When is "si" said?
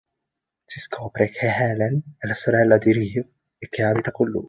0.65-0.79